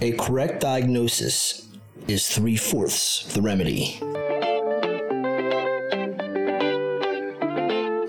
[0.00, 1.66] A correct diagnosis
[2.06, 3.98] is three fourths the remedy.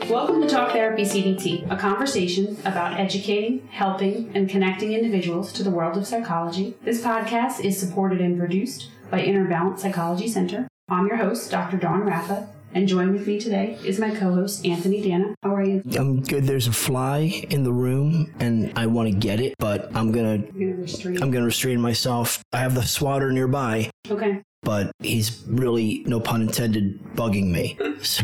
[0.07, 5.71] Welcome to Talk Therapy CDT, a conversation about educating, helping, and connecting individuals to the
[5.71, 6.75] world of psychology.
[6.83, 10.67] This podcast is supported and produced by Inner Balance Psychology Center.
[10.89, 11.77] I'm your host, Dr.
[11.77, 15.35] Dawn Raffa, and join with me today is my co-host Anthony Dana.
[15.43, 15.83] How are you?
[15.97, 16.45] I'm good.
[16.45, 20.39] There's a fly in the room, and I want to get it, but I'm gonna
[20.39, 21.21] gonna restrain.
[21.21, 22.43] I'm gonna restrain myself.
[22.53, 24.41] I have the swatter nearby, okay.
[24.61, 27.77] but he's really, no pun intended, bugging me.
[28.01, 28.23] So,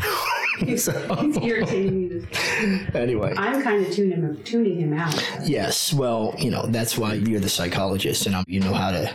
[0.59, 0.87] He's
[1.41, 2.27] irritating me.
[2.93, 5.13] Anyway, I'm kind of tuning him, tuning him out.
[5.45, 5.93] yes.
[5.93, 9.13] Well, you know that's why you're the psychologist, and I'm, you know how to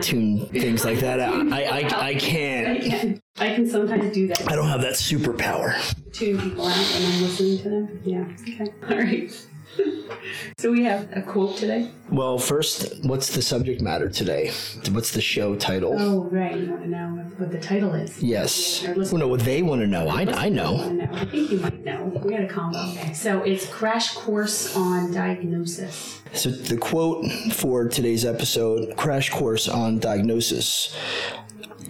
[0.00, 1.52] tune things like that out.
[1.52, 2.82] I I, I can't.
[2.82, 4.50] can, I can sometimes do that.
[4.50, 5.74] I don't have that superpower.
[6.12, 8.00] tune people out when I'm listening to them.
[8.04, 8.26] Yeah.
[8.42, 8.72] Okay.
[8.90, 9.46] All right.
[10.58, 11.90] so we have a quote today.
[12.10, 14.52] Well, first, what's the subject matter today?
[14.90, 15.94] What's the show title?
[15.98, 16.56] Oh, right.
[16.56, 18.22] You want to know what the title is?
[18.22, 18.86] Yes.
[18.86, 20.08] Well, no, what they want to know.
[20.08, 20.88] I, I know.
[20.88, 21.08] know.
[21.12, 22.04] I think you might know.
[22.22, 22.78] We got a combo.
[22.90, 23.12] Okay.
[23.12, 26.20] So it's crash course on diagnosis.
[26.32, 30.94] So the quote for today's episode, crash course on diagnosis,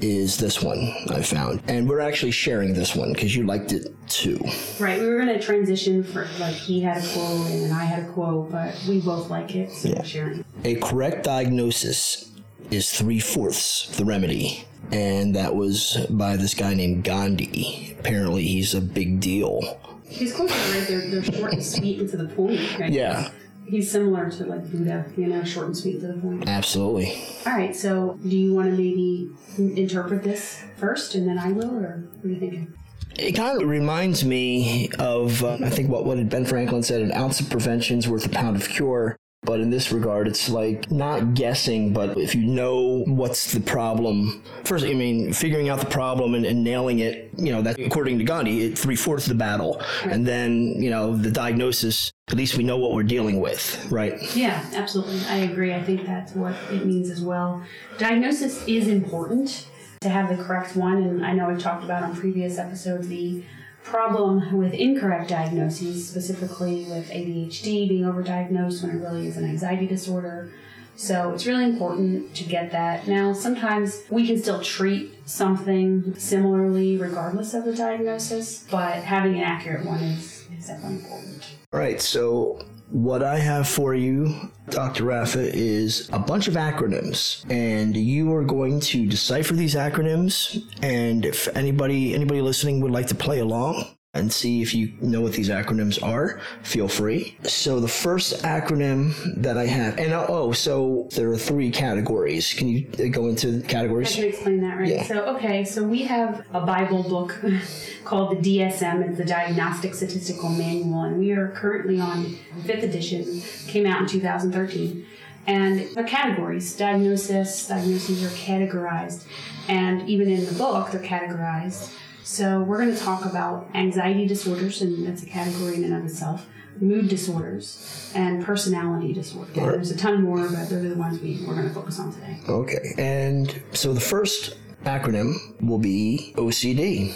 [0.00, 3.94] is this one I found, and we're actually sharing this one because you liked it
[4.08, 4.38] too.
[4.78, 5.00] Right.
[5.00, 8.04] We were going to transition for like he had a quote and then I had
[8.04, 10.44] a quote, but we both like it, so we're sharing.
[10.64, 12.30] A correct diagnosis
[12.70, 17.96] is three fourths the remedy, and that was by this guy named Gandhi.
[17.98, 19.80] Apparently, he's a big deal.
[20.08, 20.86] His quotes are right.
[20.86, 22.78] They're, they're short and sweet and to the point.
[22.78, 22.92] Right?
[22.92, 23.30] Yeah,
[23.66, 26.48] He's similar to like Buddha, you know, short and sweet to the point.
[26.48, 27.16] absolutely.
[27.46, 31.74] All right, so do you want to maybe interpret this first and then I will,
[31.74, 32.74] or what are you thinking?
[33.16, 37.12] It kind of reminds me of, uh, I think, what, what Ben Franklin said an
[37.12, 39.16] ounce of prevention is worth a pound of cure.
[39.44, 44.42] But in this regard, it's like not guessing, but if you know what's the problem,
[44.64, 48.18] first, I mean, figuring out the problem and, and nailing it, you know, that according
[48.18, 49.82] to Gandhi, it, three fourths of the battle.
[50.04, 54.34] And then, you know, the diagnosis, at least we know what we're dealing with, right?
[54.34, 55.20] Yeah, absolutely.
[55.28, 55.74] I agree.
[55.74, 57.62] I think that's what it means as well.
[57.98, 59.68] Diagnosis is important
[60.00, 63.42] to have the correct one, and I know we've talked about on previous episodes the
[63.84, 69.86] problem with incorrect diagnoses, specifically with ADHD being overdiagnosed when it really is an anxiety
[69.86, 70.50] disorder.
[70.96, 73.06] So it's really important to get that.
[73.06, 79.42] Now, sometimes we can still treat something similarly regardless of the diagnosis, but having an
[79.42, 81.46] accurate one is, is definitely important.
[81.72, 85.02] All right, so what I have for you, Dr.
[85.02, 90.62] Raffa, is a bunch of acronyms, and you are going to decipher these acronyms.
[90.80, 93.84] And if anybody anybody listening would like to play along
[94.14, 97.36] and see if you know what these acronyms are, feel free.
[97.42, 102.54] So the first acronym that I have, and oh, oh, so there are three categories.
[102.54, 104.14] Can you uh, go into the I categories?
[104.14, 104.88] can explain that, right?
[104.88, 105.02] Yeah.
[105.02, 107.36] So, okay, so we have a Bible book
[108.04, 113.42] called the DSM, it's the Diagnostic Statistical Manual, and we are currently on fifth edition,
[113.66, 115.06] came out in 2013.
[115.46, 119.26] And the categories, diagnosis, diagnoses are categorized,
[119.68, 121.92] and even in the book, they're categorized.
[122.24, 126.04] So, we're going to talk about anxiety disorders, and that's a category in and of
[126.06, 126.46] itself,
[126.80, 129.54] mood disorders, and personality disorders.
[129.54, 129.72] Right.
[129.72, 132.14] There's a ton more, but those are the ones we, we're going to focus on
[132.14, 132.38] today.
[132.48, 137.14] Okay, and so the first acronym will be OCD.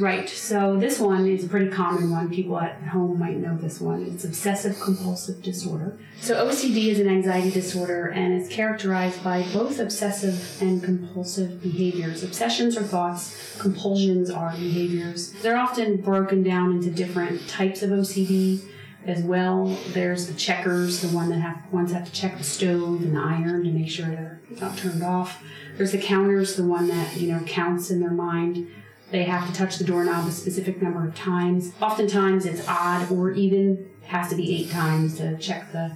[0.00, 0.28] Right.
[0.28, 2.30] So this one is a pretty common one.
[2.30, 4.02] People at home might know this one.
[4.06, 5.98] It's obsessive compulsive disorder.
[6.20, 12.22] So OCD is an anxiety disorder and it's characterized by both obsessive and compulsive behaviors.
[12.22, 15.32] Obsessions are thoughts, compulsions are behaviors.
[15.42, 18.62] They're often broken down into different types of OCD
[19.04, 19.76] as well.
[19.92, 23.20] There's the checkers, the one that have ones have to check the stove and the
[23.20, 25.42] iron to make sure they're not turned off.
[25.76, 28.68] There's the counters, the one that, you know, counts in their mind.
[29.12, 31.72] They have to touch the doorknob a specific number of times.
[31.82, 35.94] Oftentimes it's odd or even has to be eight times to check the,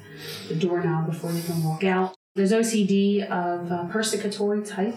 [0.48, 2.14] the doorknob before they can walk out.
[2.34, 4.94] There's OCD of uh, persecutatory type,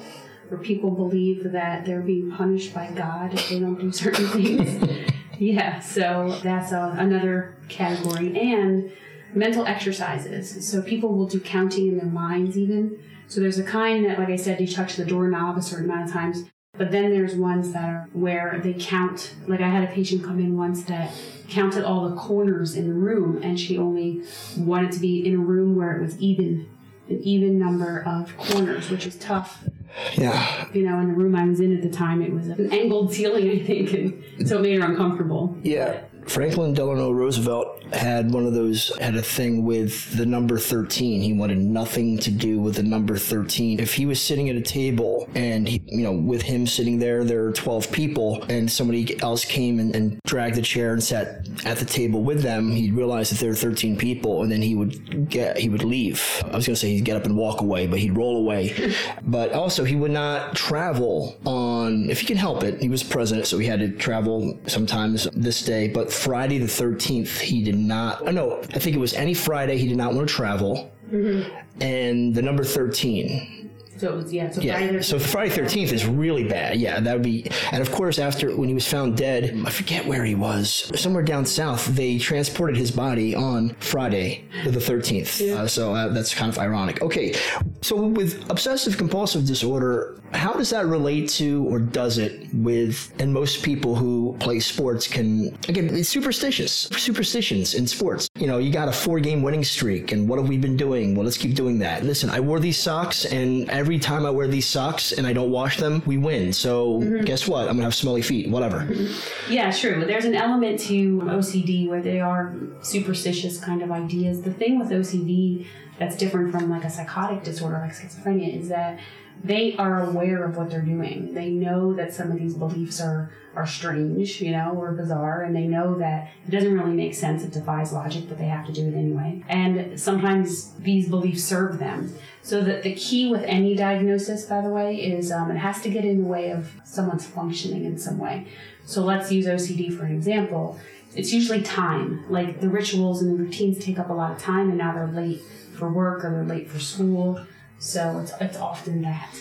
[0.50, 4.28] where people believe that they're being punished by God if they don't do certain
[4.58, 5.12] things.
[5.38, 8.38] yeah, so that's uh, another category.
[8.38, 8.92] And
[9.34, 10.68] mental exercises.
[10.68, 13.00] So people will do counting in their minds even.
[13.28, 16.08] So there's a kind that, like I said, you touch the doorknob a certain amount
[16.08, 16.44] of times.
[16.78, 19.36] But then there's ones that are where they count.
[19.48, 21.12] Like I had a patient come in once that
[21.50, 24.24] counted all the corners in the room, and she only
[24.58, 26.70] wanted to be in a room where it was even,
[27.10, 29.66] an even number of corners, which is tough.
[30.14, 30.68] Yeah.
[30.74, 33.12] You know, in the room I was in at the time, it was an angled
[33.14, 35.58] ceiling, I think, and so it made her uncomfortable.
[35.64, 36.02] Yeah.
[36.30, 41.22] Franklin Delano Roosevelt had one of those, had a thing with the number 13.
[41.22, 43.80] He wanted nothing to do with the number 13.
[43.80, 47.24] If he was sitting at a table and, he, you know, with him sitting there,
[47.24, 51.48] there are 12 people, and somebody else came and, and dragged the chair and sat
[51.66, 54.76] at the table with them, he'd realize that there are 13 people, and then he
[54.76, 56.44] would get, he would leave.
[56.46, 58.94] I was going to say he'd get up and walk away, but he'd roll away.
[59.24, 62.80] but also, he would not travel on, if he can help it.
[62.80, 67.40] He was president, so he had to travel sometimes this day, but Friday the 13th,
[67.40, 70.28] he did not, oh no, I think it was any Friday he did not want
[70.28, 70.92] to travel.
[71.10, 71.82] Mm-hmm.
[71.82, 73.59] And the number 13,
[74.00, 74.50] So it was yeah.
[74.50, 74.78] So yeah.
[74.78, 75.02] Friday.
[75.02, 76.78] So Friday Thirteenth is really bad.
[76.78, 77.52] Yeah, that would be.
[77.72, 80.90] And of course, after when he was found dead, I forget where he was.
[80.96, 85.42] Somewhere down south, they transported his body on Friday the thirteenth.
[85.42, 87.02] Uh, so uh, that's kind of ironic.
[87.02, 87.36] Okay,
[87.82, 93.14] so with obsessive compulsive disorder, how does that relate to, or does it with?
[93.20, 98.30] And most people who play sports can again it's superstitious superstitions in sports.
[98.38, 101.16] You know, you got a four game winning streak, and what have we been doing?
[101.16, 102.04] Well, let's keep doing that.
[102.06, 105.50] Listen, I wore these socks, and every time I wear these socks and I don't
[105.50, 106.54] wash them, we win.
[106.54, 107.24] So mm-hmm.
[107.24, 107.62] guess what?
[107.62, 108.50] I'm gonna have smelly feet.
[108.50, 108.82] Whatever.
[108.82, 109.52] Mm-hmm.
[109.52, 110.06] Yeah, true.
[110.06, 114.42] There's an element to OCD where they are superstitious kind of ideas.
[114.42, 115.66] The thing with OCD
[115.98, 119.00] that's different from like a psychotic disorder like schizophrenia is that
[119.44, 121.34] they are aware of what they're doing.
[121.34, 125.56] They know that some of these beliefs are are strange, you know, or bizarre, and
[125.56, 127.44] they know that it doesn't really make sense.
[127.44, 129.44] It defies logic, but they have to do it anyway.
[129.50, 132.14] And sometimes these beliefs serve them.
[132.44, 135.90] So that the key with any diagnosis, by the way, is um, it has to
[135.90, 138.48] get in the way of someone's functioning in some way.
[138.86, 140.80] So let's use OCD for an example.
[141.16, 142.26] It's usually time.
[142.30, 145.08] Like the rituals and the routines take up a lot of time, and now they're
[145.08, 145.42] late
[145.76, 147.46] for work or they're late for school.
[147.80, 149.34] So it's, it's often that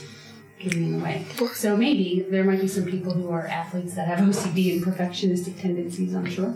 [0.59, 1.25] getting in the way.
[1.55, 5.61] So maybe there might be some people who are athletes that have OCD and perfectionistic
[5.61, 6.55] tendencies, I'm sure.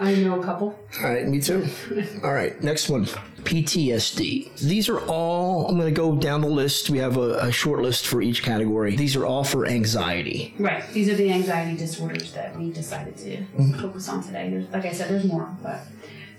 [0.00, 0.78] I know a couple.
[1.02, 1.66] All right, me too.
[2.22, 3.06] All right, next one.
[3.44, 4.58] PTSD.
[4.58, 6.88] These are all, I'm going to go down the list.
[6.88, 8.96] We have a, a short list for each category.
[8.96, 10.54] These are all for anxiety.
[10.58, 10.82] Right.
[10.94, 13.78] These are the anxiety disorders that we decided to mm-hmm.
[13.80, 14.48] focus on today.
[14.48, 15.80] There's, like I said, there's more, but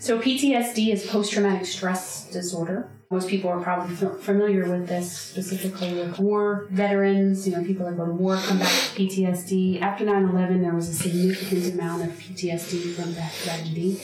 [0.06, 2.92] so PTSD is post-traumatic stress disorder.
[3.10, 7.48] Most people are probably familiar with this, specifically with war veterans.
[7.48, 9.82] You know, people that go to war come back with PTSD.
[9.82, 14.00] After 9/11, there was a significant amount of PTSD from that tragedy.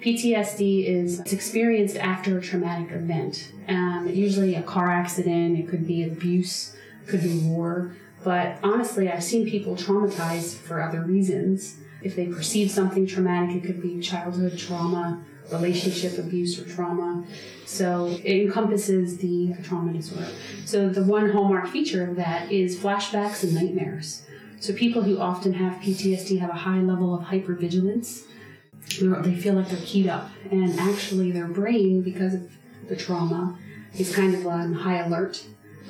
[0.00, 3.50] PTSD is experienced after a traumatic event.
[3.66, 6.76] Um, usually a car accident, it could be abuse,
[7.08, 7.96] could be war.
[8.22, 11.78] But honestly, I've seen people traumatized for other reasons.
[12.02, 17.24] If they perceive something traumatic, it could be childhood trauma, relationship abuse, or trauma.
[17.66, 20.28] So it encompasses the trauma disorder.
[20.64, 24.22] So the one hallmark feature of that is flashbacks and nightmares.
[24.60, 28.24] So people who often have PTSD have a high level of hypervigilance
[28.98, 32.50] they feel like they're keyed up and actually their brain because of
[32.88, 33.56] the trauma
[33.96, 35.44] is kind of on high alert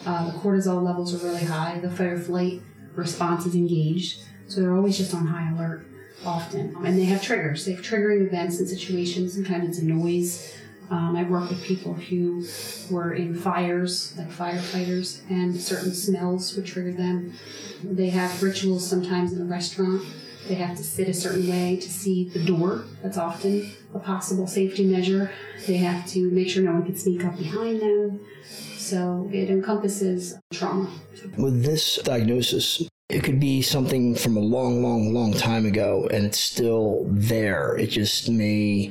[0.06, 2.60] uh, the cortisol levels are really high the fight or flight
[2.94, 5.86] response is engaged so they're always just on high alert
[6.24, 10.54] often and they have triggers they have triggering events and situations sometimes it's a noise
[10.90, 12.44] um, I work with people who
[12.90, 17.32] were in fires, like firefighters, and certain smells would trigger them.
[17.84, 20.02] They have rituals sometimes in a restaurant.
[20.48, 22.86] They have to sit a certain way to see the door.
[23.02, 25.30] That's often a possible safety measure.
[25.64, 28.20] They have to make sure no one can sneak up behind them.
[28.76, 30.90] So it encompasses trauma.
[31.36, 36.24] With this diagnosis, it could be something from a long, long, long time ago, and
[36.24, 37.76] it's still there.
[37.76, 38.90] It just may,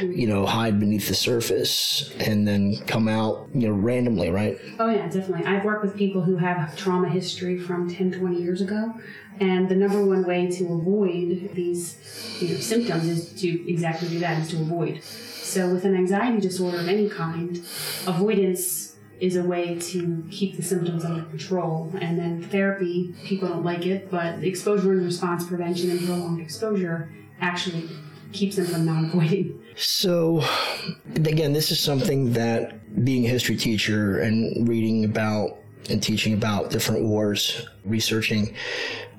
[0.00, 4.58] you know, hide beneath the surface and then come out, you know, randomly, right?
[4.78, 5.46] Oh, yeah, definitely.
[5.46, 8.94] I've worked with people who have trauma history from 10, 20 years ago.
[9.38, 11.96] And the number one way to avoid these
[12.40, 15.02] you know, symptoms is to exactly do that, is to avoid.
[15.02, 17.56] So with an anxiety disorder of any kind,
[18.06, 18.89] avoidance
[19.20, 21.90] is a way to keep the symptoms under control.
[22.00, 27.12] And then therapy, people don't like it, but exposure and response prevention and prolonged exposure
[27.40, 27.88] actually
[28.32, 29.60] keeps them from not avoiding.
[29.76, 30.42] So,
[31.14, 35.58] again, this is something that being a history teacher and reading about
[35.88, 38.54] and teaching about different wars, researching,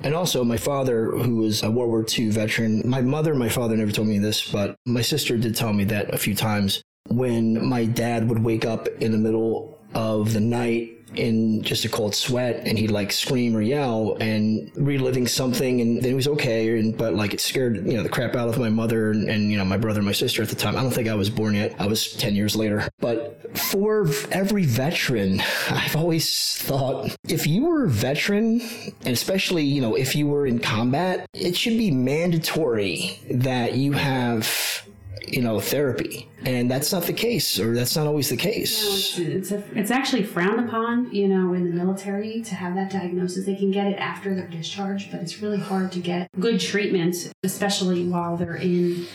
[0.03, 2.81] and also my father, who was a World War II veteran.
[2.87, 5.83] My mother and my father never told me this, but my sister did tell me
[5.85, 10.39] that a few times when my dad would wake up in the middle of the
[10.39, 15.81] night in just a cold sweat and he'd like scream or yell and reliving something
[15.81, 18.47] and then he was okay and but like it scared you know the crap out
[18.47, 20.77] of my mother and, and you know my brother and my sister at the time.
[20.77, 21.75] I don't think i was born yet.
[21.79, 22.87] I was 10 years later.
[22.99, 29.81] But for every veteran i've always thought if you were a veteran and especially you
[29.81, 34.85] know if you were in combat it should be mandatory that you have
[35.27, 39.51] you know therapy and that's not the case or that's not always the case It's,
[39.51, 43.45] a, it's actually frowned upon, you know, in the military to have that diagnosis.
[43.45, 47.31] They can get it after they're discharged, but it's really hard to get good treatment,
[47.43, 49.05] especially while they're in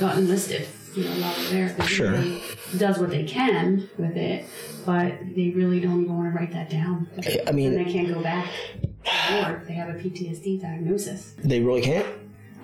[0.00, 0.66] got enlisted.
[0.94, 2.10] You know, while they're there, they Sure.
[2.12, 2.42] really
[2.78, 4.44] does what they can with it,
[4.86, 7.08] but they really don't even want to write that down.
[7.26, 8.48] i and mean they can't go back.
[9.44, 11.34] Or they have a PTSD diagnosis.
[11.38, 12.06] they really can't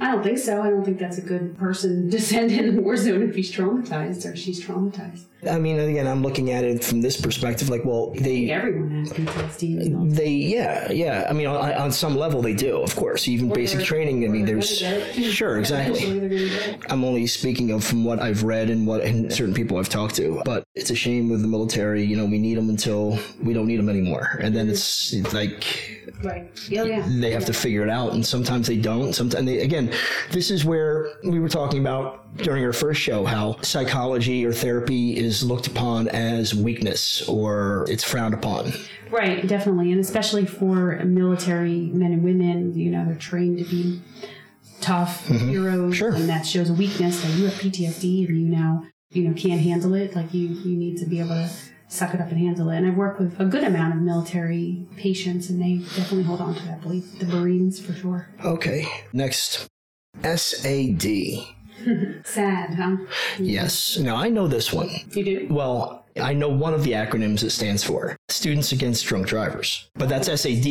[0.01, 0.63] I don't think so.
[0.63, 3.53] I don't think that's a good person to send in the war zone if he's
[3.53, 5.25] traumatized or she's traumatized.
[5.49, 7.69] I mean, again, I'm looking at it from this perspective.
[7.69, 11.27] Like, well, they, Everyone has PTSD they, yeah, yeah.
[11.31, 13.29] I mean, on, on some level, they do, of course.
[13.29, 14.25] Even basic training.
[14.25, 15.31] I mean, there's gonna get it.
[15.31, 16.01] sure, exactly.
[16.01, 16.93] Eventually they're gonna get it.
[16.93, 20.17] I'm only speaking of from what I've read and what and certain people I've talked
[20.17, 20.43] to.
[20.45, 22.05] But it's a shame with the military.
[22.05, 25.33] You know, we need them until we don't need them anymore, and then it's, it's
[25.33, 26.51] like Right.
[26.69, 27.07] Yeah, yeah.
[27.09, 29.93] they have to figure it out and sometimes they don't sometimes they again
[30.31, 35.17] this is where we were talking about during our first show how psychology or therapy
[35.17, 38.73] is looked upon as weakness or it's frowned upon
[39.11, 39.93] Right, definitely.
[39.93, 44.03] And especially for military men and women, you know, they're trained to be
[44.81, 45.79] tough heroes.
[45.79, 45.93] Mm-hmm.
[45.93, 46.15] Sure.
[46.15, 49.61] And that shows a weakness that you have PTSD and you now, you know, can't
[49.61, 50.15] handle it.
[50.15, 51.51] Like you, you need to be able to
[51.89, 52.77] suck it up and handle it.
[52.77, 56.55] And I've worked with a good amount of military patients and they definitely hold on
[56.55, 57.19] to that belief.
[57.19, 58.29] The Marines for sure.
[58.45, 59.69] okay next
[60.23, 61.58] sad
[62.25, 62.97] Sad, huh?
[63.39, 65.47] yes now i know this one You do?
[65.51, 70.09] well i know one of the acronyms it stands for students against drunk drivers but
[70.09, 70.65] that's sadd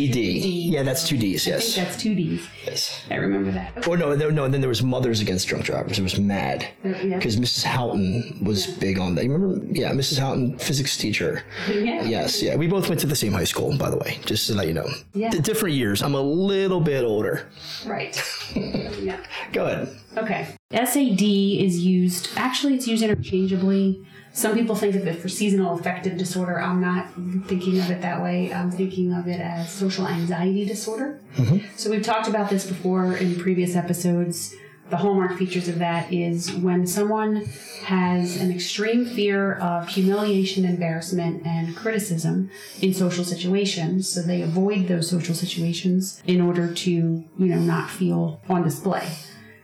[0.71, 2.47] yeah that's two d's I think yes that's two D's.
[2.65, 3.87] yes I remember that.
[3.87, 4.45] or no, no, no.
[4.45, 5.97] and Then there was mothers against drunk drivers.
[5.99, 7.15] It was mad oh, Yeah.
[7.17, 7.63] because Mrs.
[7.63, 9.23] Houghton was big on that.
[9.25, 9.65] You remember?
[9.71, 10.19] Yeah, Mrs.
[10.19, 11.43] Houghton, physics teacher.
[11.69, 12.03] Yeah.
[12.03, 12.55] Yes, yeah.
[12.55, 14.73] We both went to the same high school, by the way, just to let you
[14.73, 14.87] know.
[15.13, 15.29] Yeah.
[15.29, 16.01] D- different years.
[16.01, 17.49] I'm a little bit older.
[17.85, 18.15] Right.
[18.55, 19.19] yeah.
[19.53, 19.95] Go ahead.
[20.17, 20.47] Okay.
[20.73, 24.05] SAD is used, actually, it's used interchangeably.
[24.37, 26.61] Some people think of it for seasonal affective disorder.
[26.61, 27.07] I'm not
[27.47, 28.53] thinking of it that way.
[28.53, 31.19] I'm thinking of it as social anxiety disorder.
[31.37, 31.65] Mm-hmm.
[31.75, 34.53] So we've talked about this before in previous episodes.
[34.91, 37.47] The hallmark features of that is when someone
[37.85, 44.07] has an extreme fear of humiliation, embarrassment, and criticism in social situations.
[44.07, 49.09] So they avoid those social situations in order to, you know, not feel on display.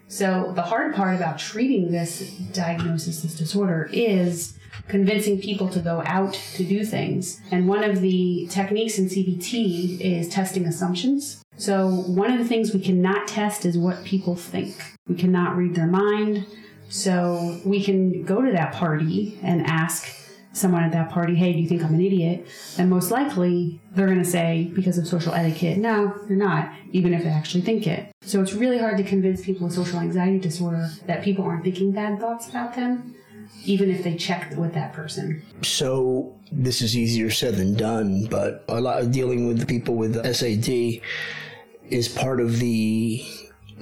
[0.08, 6.04] So the hard part about treating this diagnosis, this disorder, is convincing people to go
[6.06, 7.42] out to do things.
[7.52, 11.42] And one of the techniques in CBT is testing assumptions.
[11.58, 14.76] So one of the things we cannot test is what people think.
[15.08, 16.46] We cannot read their mind.
[16.90, 20.20] So we can go to that party and ask
[20.54, 22.46] someone at that party, hey, do you think I'm an idiot?
[22.78, 27.14] And most likely they're going to say, because of social etiquette, no, you're not, even
[27.14, 28.12] if they actually think it.
[28.22, 31.92] So it's really hard to convince people with social anxiety disorder that people aren't thinking
[31.92, 33.16] bad thoughts about them,
[33.66, 35.44] even if they check with that person.
[35.62, 40.16] So this is easier said than done, but a lot of dealing with people with
[40.36, 41.02] SAD
[41.90, 43.26] is part of the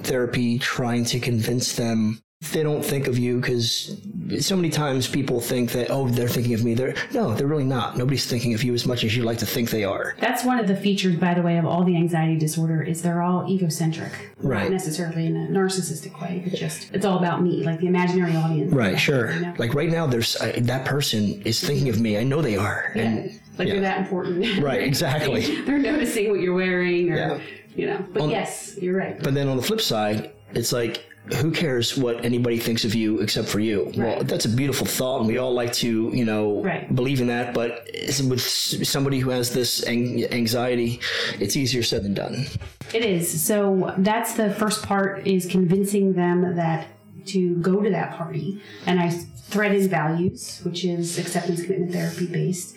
[0.00, 3.96] therapy trying to convince them they don't think of you because
[4.40, 7.62] so many times people think that oh they're thinking of me they're no they're really
[7.64, 10.44] not nobody's thinking of you as much as you like to think they are That's
[10.44, 13.48] one of the features, by the way, of all the anxiety disorder is they're all
[13.48, 14.12] egocentric.
[14.38, 14.62] Right.
[14.64, 18.34] Not necessarily in a narcissistic way, but just it's all about me, like the imaginary
[18.34, 18.72] audience.
[18.72, 19.54] right sure You know?
[19.58, 22.90] like right now there's uh, that person is thinking of me i know they are
[22.96, 23.74] and like yeah.
[23.74, 24.58] you're that important.
[24.62, 27.40] right exactly they're noticing what you're wearing or Yeah.
[27.76, 28.04] you know.
[28.12, 29.22] But yes, you're right.
[29.22, 31.04] But then on the flip side, it's like,
[31.40, 33.92] who cares what anybody thinks of you except for you?
[33.96, 36.92] Well, that's a beautiful thought, and we all like to, you know, Right.
[36.94, 37.54] believe in that.
[37.54, 37.88] But
[38.28, 41.00] with somebody who has this anxiety,
[41.38, 42.46] it's easier said than done.
[42.92, 43.42] It is.
[43.42, 46.86] So that's the first part is convincing them that
[47.26, 48.60] to go to that party.
[48.86, 52.74] And I thread in values, which is acceptance commitment therapy based.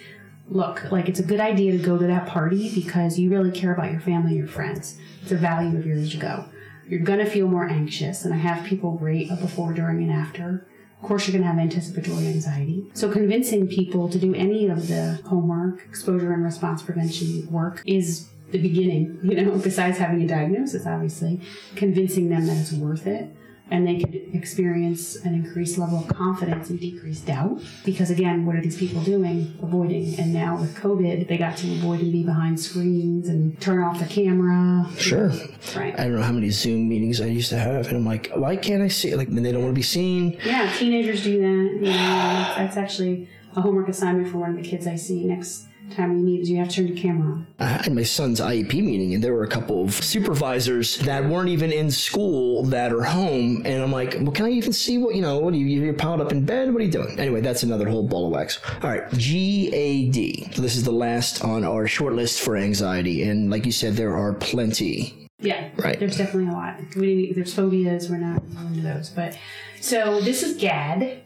[0.48, 3.74] Look, like it's a good idea to go to that party because you really care
[3.74, 4.98] about your family your friends.
[5.24, 6.46] It's a value of yours to go.
[6.88, 10.68] You're gonna feel more anxious, and I have people rate a before, during, and after.
[11.02, 12.90] Of course, you're going to have anticipatory anxiety.
[12.94, 18.30] So, convincing people to do any of the homework, exposure and response prevention work is
[18.52, 21.42] the beginning, you know, besides having a diagnosis, obviously,
[21.76, 23.30] convincing them that it's worth it.
[23.72, 27.62] And they could experience an increased level of confidence and decreased doubt.
[27.84, 29.58] Because again, what are these people doing?
[29.62, 30.20] Avoiding.
[30.20, 34.00] And now with COVID, they got to avoid and be behind screens and turn off
[34.00, 34.88] the camera.
[34.98, 35.30] Sure.
[35.76, 36.00] Right.
[36.00, 38.56] I don't know how many Zoom meetings I used to have, and I'm like, why
[38.56, 39.16] can't I see?
[39.16, 40.40] Like, they don't want to be seen.
[40.46, 41.80] Yeah, teenagers do that.
[41.82, 45.68] You know, that's actually a homework assignment for one of the kids I see next
[45.92, 47.48] time you meet is you have to turn your camera on.
[47.60, 51.50] I had my son's IEP meeting, and there were a couple of supervisors that weren't
[51.50, 55.16] even in school that are home, and I'm like, well, can I even see what
[55.16, 55.40] you know?
[55.40, 55.66] What are you?
[55.66, 56.72] You're piled up in bed.
[56.74, 57.20] What are you doing?
[57.20, 58.60] Anyway, that's another whole ball of wax.
[58.82, 60.56] All right, GAD.
[60.56, 63.94] So this is the last on our short list for anxiety, and like you said,
[63.94, 65.30] there are plenty.
[65.40, 66.00] Yeah, Right.
[66.00, 66.80] There's definitely a lot.
[66.96, 68.10] We didn't, there's phobias.
[68.10, 69.38] We're not into those, but
[69.82, 71.22] so this is GAD.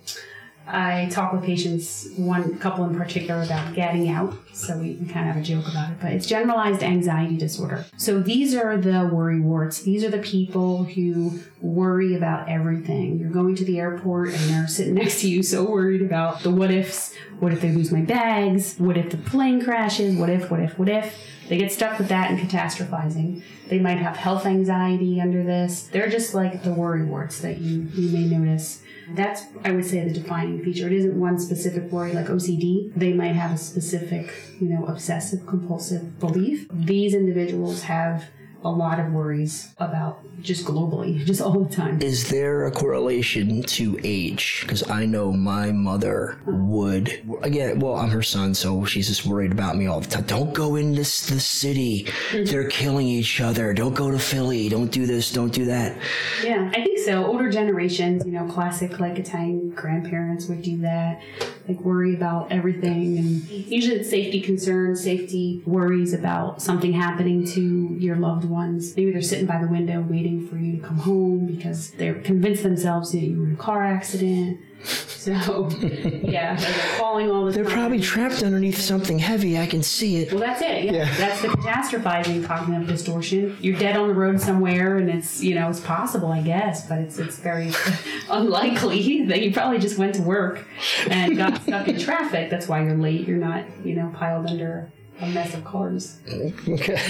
[0.72, 4.34] I talk with patients, one couple in particular, about gadding out.
[4.54, 7.86] So we kind of have a joke about it, but it's generalized anxiety disorder.
[7.98, 9.82] So these are the worry warts.
[9.82, 13.20] These are the people who worry about everything.
[13.20, 16.52] You're going to the airport and they're sitting next to you, so worried about the
[16.52, 17.16] what ifs.
[17.40, 18.76] What if they lose my bags?
[18.78, 20.16] What if the plane crashes?
[20.16, 21.18] What if, what if, what if?
[21.48, 23.42] They get stuck with that and catastrophizing.
[23.70, 25.84] They might have health anxiety under this.
[25.84, 28.84] They're just like the worry warts that you, you may notice.
[29.16, 30.88] That's, I would say, the defining feature.
[30.88, 32.92] It isn't one specific worry like OCD.
[32.96, 36.68] They might have a specific, you know, obsessive compulsive belief.
[36.72, 38.25] These individuals have
[38.63, 42.01] a lot of worries about just globally, just all the time.
[42.01, 44.60] Is there a correlation to age?
[44.62, 47.80] Because I know my mother would again.
[47.80, 50.24] Well, I'm her son, so she's just worried about me all the time.
[50.24, 52.04] Don't go in this the city.
[52.04, 52.46] Mm-hmm.
[52.46, 53.74] They're killing each other.
[53.74, 54.70] Don't go to Philly.
[54.70, 55.32] Don't do this.
[55.32, 55.98] Don't do that.
[56.44, 57.25] Yeah, I think so.
[57.25, 61.22] Older generations, you know, classic like Italian grandparents would do that,
[61.70, 63.18] like worry about everything.
[63.18, 68.96] And usually it's safety concerns, safety worries about something happening to your loved ones.
[68.96, 72.64] Maybe they're sitting by the window waiting for you to come home because they're convinced
[72.64, 74.60] themselves that you were in a car accident.
[74.84, 75.70] So,
[76.24, 77.74] yeah, they're calling all the They're time.
[78.00, 79.58] Probably trapped underneath something heavy.
[79.58, 80.32] I can see it.
[80.32, 80.86] Well, that's it.
[80.86, 80.91] Yeah.
[80.91, 81.15] Yeah.
[81.18, 83.58] That's the catastrophizing cognitive distortion.
[83.62, 87.00] You're dead on the road somewhere, and it's you know it's possible, I guess, but
[87.00, 87.72] it's it's very
[88.29, 90.65] unlikely that you probably just went to work
[91.08, 92.50] and got stuck in traffic.
[92.50, 93.27] That's why you're late.
[93.27, 94.91] You're not you know piled under
[95.22, 96.20] a mess of cars.
[96.68, 97.02] Okay.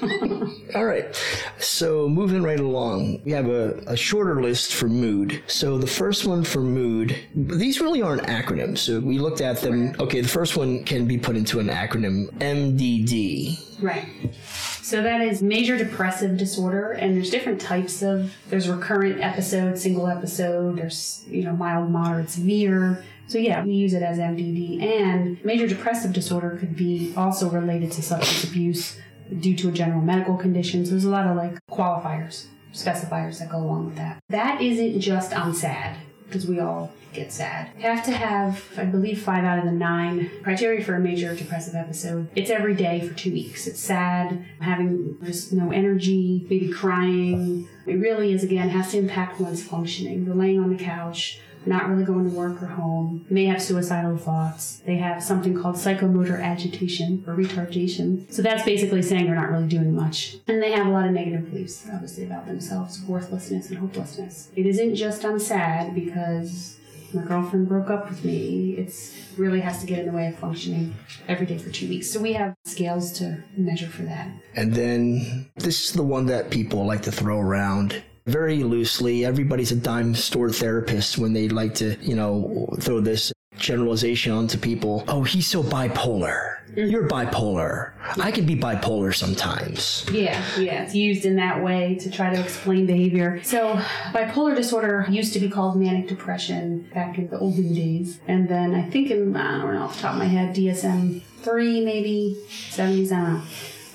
[0.74, 1.14] All right.
[1.58, 5.42] So moving right along, we have a, a shorter list for mood.
[5.46, 8.78] So the first one for mood, these really aren't acronyms.
[8.78, 9.94] So we looked at them.
[9.98, 13.82] Okay, the first one can be put into an acronym MDD.
[13.82, 14.06] Right.
[14.82, 18.34] So that is major depressive disorder, and there's different types of.
[18.48, 20.76] There's recurrent episode, single episode.
[20.76, 23.04] There's you know mild, moderate, severe.
[23.32, 24.82] So yeah, we use it as MDD.
[24.82, 28.98] And major depressive disorder could be also related to substance abuse
[29.40, 30.84] due to a general medical condition.
[30.84, 34.22] So there's a lot of like qualifiers, specifiers that go along with that.
[34.28, 37.70] That isn't just on SAD because we all get sad.
[37.78, 41.34] You have to have, I believe, five out of the nine criteria for a major
[41.34, 42.28] depressive episode.
[42.36, 43.66] It's every day for two weeks.
[43.66, 47.66] It's sad, having just no energy, maybe crying.
[47.86, 50.26] It really is, again, has to impact one's functioning.
[50.26, 54.16] They're laying on the couch, not really going to work or home, may have suicidal
[54.16, 54.82] thoughts.
[54.86, 58.32] They have something called psychomotor agitation or retardation.
[58.32, 60.36] So that's basically saying they're not really doing much.
[60.48, 64.50] And they have a lot of negative beliefs, obviously, about themselves, worthlessness and hopelessness.
[64.56, 66.78] It isn't just I'm sad because
[67.14, 68.74] my girlfriend broke up with me.
[68.76, 70.94] It's really has to get in the way of functioning
[71.28, 72.10] every day for two weeks.
[72.10, 74.30] So we have scales to measure for that.
[74.56, 79.24] And then this is the one that people like to throw around very loosely.
[79.24, 84.58] Everybody's a dime store therapist when they like to, you know, throw this generalization onto
[84.58, 85.04] people.
[85.08, 86.52] Oh, he's so bipolar.
[86.74, 86.90] Mm-hmm.
[86.90, 87.92] You're bipolar.
[88.18, 90.06] I can be bipolar sometimes.
[90.10, 93.42] Yeah, yeah, it's used in that way to try to explain behavior.
[93.44, 93.74] So,
[94.12, 98.74] bipolar disorder used to be called manic depression back in the olden days, and then
[98.74, 102.38] I think in I don't know off the top of my head, DSM three maybe
[102.48, 103.12] seventies.
[103.12, 103.42] I don't know.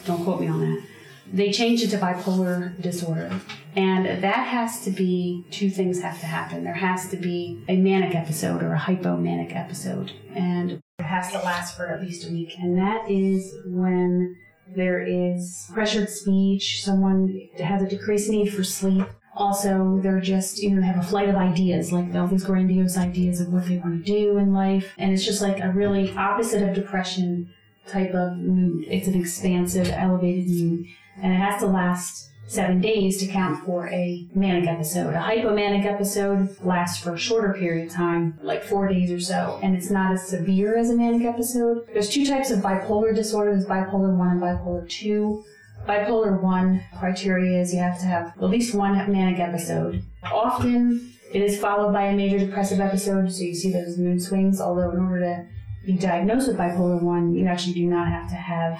[0.05, 0.83] Don't quote me on that.
[1.31, 3.31] They changed it to bipolar disorder,
[3.75, 6.63] and that has to be two things have to happen.
[6.63, 11.39] There has to be a manic episode or a hypomanic episode, and it has to
[11.39, 14.35] last for at least a week, and that is when
[14.75, 19.05] there is pressured speech, someone has a decreased need for sleep.
[19.35, 23.39] Also, they're just, you know, have a flight of ideas, like all these grandiose ideas
[23.39, 24.93] of what they want to do in life.
[24.97, 27.53] And it's just like a really opposite of depression
[27.87, 28.85] type of mood.
[28.87, 30.85] It's an expansive, elevated mood.
[31.21, 35.13] And it has to last seven days to count for a manic episode.
[35.13, 39.59] A hypomanic episode lasts for a shorter period of time, like four days or so,
[39.61, 41.85] and it's not as severe as a manic episode.
[41.93, 43.51] There's two types of bipolar disorder.
[43.51, 45.43] There's bipolar 1 and bipolar 2.
[45.87, 50.03] bipolar 1 criteria is you have to have at least one manic episode.
[50.23, 54.61] Often it is followed by a major depressive episode, so you see those mood swings,
[54.61, 55.47] although in order to
[55.87, 58.77] be diagnosed with bipolar 1, you actually do not have to have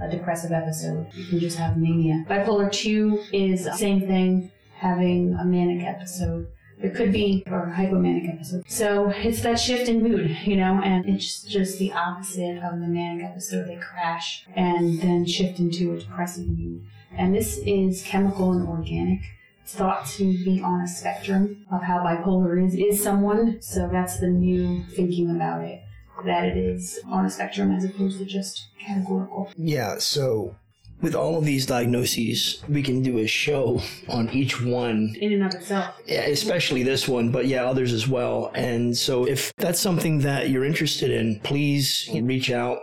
[0.00, 1.06] a depressive episode.
[1.12, 2.24] You can just have mania.
[2.28, 6.48] Bipolar 2 is the same thing, having a manic episode.
[6.82, 8.64] It could be or hypomanic episode.
[8.68, 12.86] So it's that shift in mood, you know, and it's just the opposite of the
[12.86, 13.68] manic episode.
[13.68, 16.86] They crash and then shift into a depressive mood.
[17.12, 19.20] And this is chemical and organic.
[19.62, 23.60] It's thought to be on a spectrum of how bipolar is is someone.
[23.60, 25.82] So that's the new thinking about it.
[26.24, 29.50] That it is on a spectrum as opposed to just categorical.
[29.56, 30.56] Yeah, so
[31.02, 35.44] with all of these diagnoses, we can do a show on each one, In and
[35.44, 35.94] of itself.
[36.06, 38.50] yeah, especially this one, but yeah, others as well.
[38.54, 42.78] And so if that's something that you're interested in, please reach out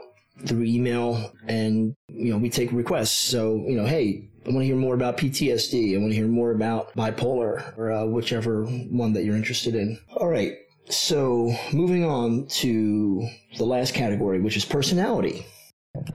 [0.46, 3.12] through email and, you know, we take requests.
[3.18, 5.96] So, you know, hey, I want to hear more about PTSD.
[5.96, 9.98] I want to hear more about bipolar or uh, whichever one that you're interested in.
[10.18, 10.54] All right.
[10.90, 15.46] So moving on to the last category, which is personality.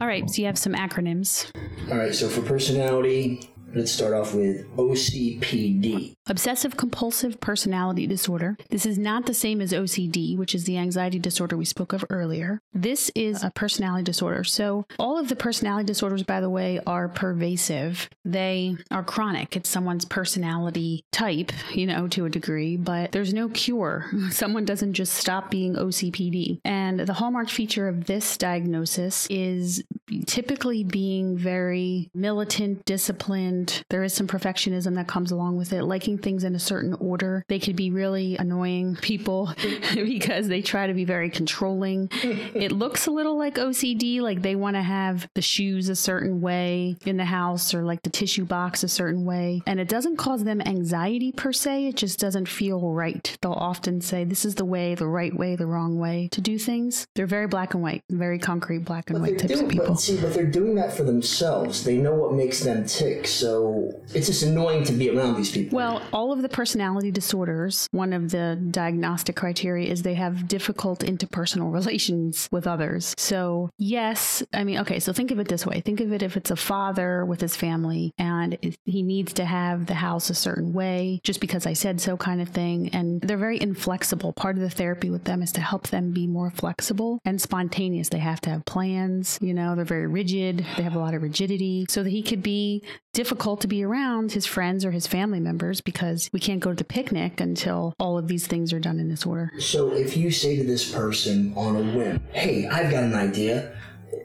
[0.01, 1.51] All right, so you have some acronyms
[1.91, 6.15] All right, so for personality, let's start off with OCPD.
[6.29, 8.57] Obsessive compulsive personality disorder.
[8.69, 12.05] This is not the same as OCD, which is the anxiety disorder we spoke of
[12.11, 12.61] earlier.
[12.75, 14.45] This is a personality disorder.
[14.45, 18.11] So, all of the personality disorders, by the way, are pervasive.
[18.25, 19.57] They are chronic.
[19.57, 24.11] It's someone's personality type, you know, to a degree, but there's no cure.
[24.31, 26.61] Someone doesn't just stop being OCPD.
[26.65, 29.83] And the hallmark feature of this diagnosis is
[30.27, 33.83] typically being very militant, disciplined.
[33.89, 37.45] There is some perfectionism that comes along with it, liking things in a certain order.
[37.49, 39.53] They could be really annoying people
[39.95, 42.09] because they try to be very controlling.
[42.23, 46.41] it looks a little like OCD, like they want to have the shoes a certain
[46.41, 49.63] way in the house or like the tissue box a certain way.
[49.67, 53.37] And it doesn't cause them anxiety per se, it just doesn't feel right.
[53.41, 56.59] They'll often say, This is the way, the right way, the wrong way to do
[56.59, 57.07] things.
[57.15, 59.87] They're very black and white, very concrete black and white types doing, of people.
[59.89, 61.85] But see, but they're doing that for themselves.
[61.85, 65.77] They know what makes them tick, so it's just annoying to be around these people.
[65.77, 71.01] Well, all of the personality disorders, one of the diagnostic criteria is they have difficult
[71.01, 73.15] interpersonal relations with others.
[73.17, 76.37] So, yes, I mean, okay, so think of it this way think of it if
[76.37, 80.73] it's a father with his family and he needs to have the house a certain
[80.73, 82.91] way just because I said so kind of thing.
[82.91, 84.33] And they're very inflexible.
[84.33, 88.11] Part of the therapy with them is to help them be more flexible and spontaneous.
[88.11, 91.23] They have to have plans, you know, they're very rigid, they have a lot of
[91.23, 92.83] rigidity, so that he could be
[93.19, 96.77] difficult to be around his friends or his family members because we can't go to
[96.77, 99.51] the picnic until all of these things are done in this order.
[99.59, 103.77] So if you say to this person on a whim, hey, I've got an idea.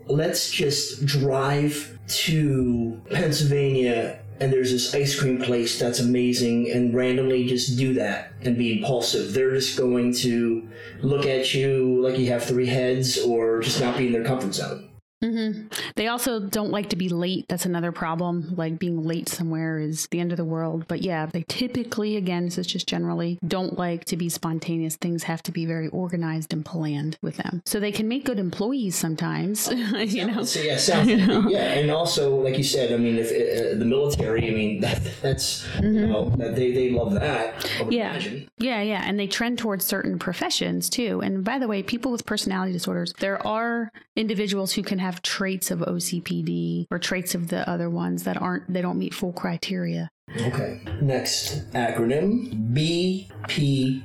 [0.06, 7.48] Let's just drive to Pennsylvania and there's this ice cream place that's amazing and randomly
[7.48, 9.34] just do that and be impulsive.
[9.34, 10.70] They're just going to
[11.02, 14.54] look at you like you have three heads or just not be in their comfort
[14.54, 14.93] zone.
[15.24, 15.68] Mm-hmm.
[15.96, 17.48] They also don't like to be late.
[17.48, 18.54] That's another problem.
[18.56, 20.86] Like being late somewhere is the end of the world.
[20.88, 24.96] But yeah, they typically, again, this is just generally, don't like to be spontaneous.
[24.96, 27.62] Things have to be very organized and planned with them.
[27.66, 29.70] So they can make good employees sometimes,
[30.14, 30.44] you know?
[30.44, 31.10] So yeah, sounds
[31.50, 35.02] yeah, and also like you said, I mean, if uh, the military, I mean, that,
[35.22, 37.70] that's you know they they love that.
[37.90, 38.12] Yeah.
[38.12, 38.50] imagine.
[38.58, 39.04] Yeah, yeah.
[39.06, 41.22] And they trend towards certain professions too.
[41.22, 45.72] And by the way, people with personality disorders, there are individuals who can have traits
[45.72, 50.10] of OCPD or traits of the other ones that aren't, they don't meet full criteria.
[50.36, 50.82] Okay.
[51.02, 54.04] Next acronym BPD.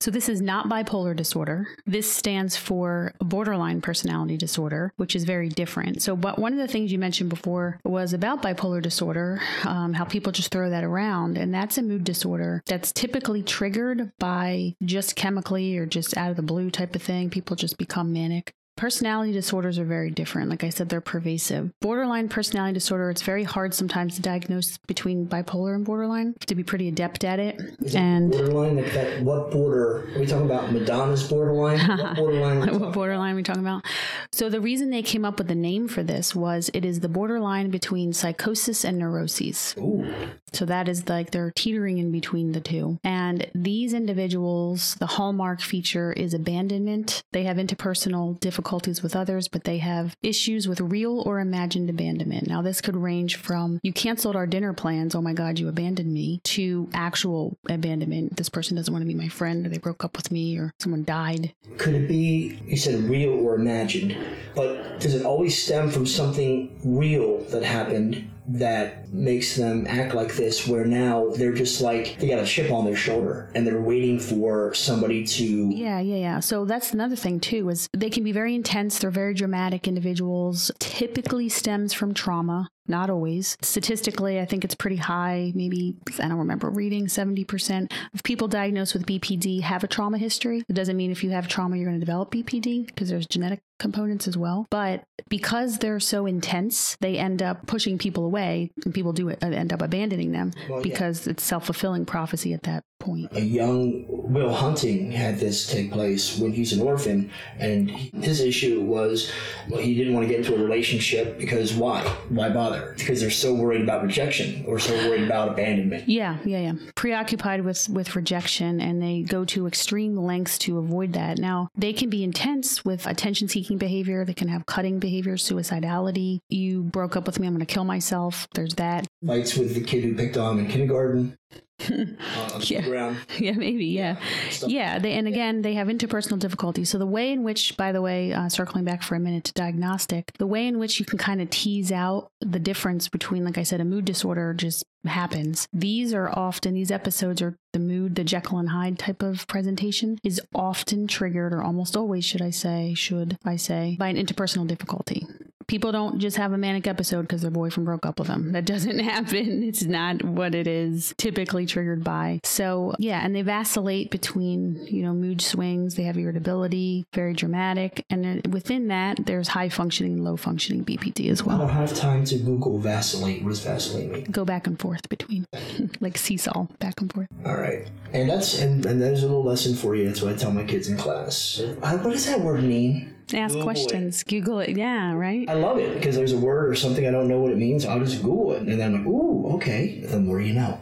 [0.00, 1.66] So this is not bipolar disorder.
[1.86, 6.02] This stands for borderline personality disorder, which is very different.
[6.02, 10.04] So, but one of the things you mentioned before was about bipolar disorder, um, how
[10.04, 15.16] people just throw that around, and that's a mood disorder that's typically triggered by just
[15.16, 17.28] chemically or just out of the blue type of thing.
[17.28, 18.52] People just become manic.
[18.78, 20.50] Personality disorders are very different.
[20.50, 21.72] Like I said, they're pervasive.
[21.80, 26.36] Borderline personality disorder, it's very hard sometimes to diagnose between bipolar and borderline.
[26.46, 27.60] To be pretty adept at it.
[27.80, 30.08] Is it and borderline, like that, what border?
[30.14, 31.80] Are we talking about Madonna's borderline?
[31.98, 32.58] What borderline?
[32.58, 33.84] are we what talking- borderline are we talking about?
[34.30, 37.08] So the reason they came up with the name for this was it is the
[37.08, 39.74] borderline between psychosis and neuroses.
[39.78, 40.06] Ooh.
[40.52, 43.00] So that is like they're teetering in between the two.
[43.02, 47.24] And these individuals, the hallmark feature is abandonment.
[47.32, 51.88] They have interpersonal difficulties difficulties with others, but they have issues with real or imagined
[51.88, 52.46] abandonment.
[52.46, 56.12] Now, this could range from you canceled our dinner plans, oh my God, you abandoned
[56.12, 58.36] me, to actual abandonment.
[58.36, 60.74] This person doesn't want to be my friend, or they broke up with me, or
[60.80, 61.54] someone died.
[61.78, 64.14] Could it be, you said real or imagined,
[64.54, 70.34] but does it always stem from something real that happened that makes them act like
[70.34, 73.80] this where now they're just like they got a chip on their shoulder and they're
[73.80, 76.40] waiting for somebody to Yeah, yeah, yeah.
[76.40, 80.70] So that's another thing too is they can be very intense, they're very dramatic individuals.
[80.78, 82.68] Typically stems from trauma.
[82.88, 83.56] Not always.
[83.62, 85.52] Statistically, I think it's pretty high.
[85.54, 90.62] Maybe, I don't remember reading 70% of people diagnosed with BPD have a trauma history.
[90.68, 93.60] It doesn't mean if you have trauma, you're going to develop BPD because there's genetic
[93.78, 94.66] components as well.
[94.70, 99.42] But because they're so intense, they end up pushing people away and people do it,
[99.42, 100.82] end up abandoning them Well, yeah.
[100.82, 103.28] because it's self fulfilling prophecy at that point.
[103.32, 108.82] a young Will Hunting had this take place when he's an orphan, and his issue
[108.82, 109.32] was
[109.68, 112.02] well, he didn't want to get into a relationship because why?
[112.28, 112.94] Why bother?
[112.96, 116.08] Because they're so worried about rejection or so worried about abandonment.
[116.08, 116.72] Yeah, yeah, yeah.
[116.94, 121.38] Preoccupied with with rejection, and they go to extreme lengths to avoid that.
[121.38, 124.24] Now, they can be intense with attention-seeking behavior.
[124.24, 126.40] They can have cutting behavior, suicidality.
[126.48, 128.46] You broke up with me, I'm going to kill myself.
[128.54, 129.07] There's that.
[129.26, 131.36] Fights with the kid who picked on him in kindergarten.
[131.90, 133.14] uh, Yeah.
[133.38, 133.86] yeah, maybe.
[133.86, 134.16] Yeah,
[134.50, 134.70] Stuff.
[134.70, 134.98] yeah.
[134.98, 136.90] They, and again, they have interpersonal difficulties.
[136.90, 139.52] So the way in which, by the way, uh, circling back for a minute to
[139.54, 143.58] diagnostic, the way in which you can kind of tease out the difference between, like
[143.58, 145.66] I said, a mood disorder just happens.
[145.72, 150.18] These are often these episodes are the mood, the Jekyll and Hyde type of presentation
[150.22, 154.66] is often triggered, or almost always, should I say, should I say, by an interpersonal
[154.66, 155.26] difficulty.
[155.68, 158.52] People don't just have a manic episode because their boyfriend broke up with them.
[158.52, 159.62] That doesn't happen.
[159.62, 162.40] It's not what it is typically triggered by.
[162.42, 165.94] So, yeah, and they vacillate between, you know, mood swings.
[165.94, 168.04] They have irritability, very dramatic.
[168.08, 171.56] And within that, there's high functioning and low functioning BPD as well.
[171.56, 173.42] I don't have time to Google vacillate.
[173.42, 174.24] What does vacillate mean?
[174.24, 175.46] Go back and forth between,
[176.00, 177.28] like seesaw, back and forth.
[177.44, 180.06] All right, and that's and, and there's a little lesson for you.
[180.06, 181.60] That's what I tell my kids in class.
[181.60, 183.14] Uh, What does that word mean?
[183.34, 183.64] Ask Google it.
[183.64, 184.76] questions, Google it.
[184.76, 185.48] Yeah, right?
[185.48, 187.84] I love it because there's a word or something I don't know what it means.
[187.84, 190.00] I'll just Google it, and then I'm like, ooh, okay.
[190.00, 190.80] The more you know.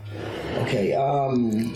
[0.59, 1.75] Okay, um,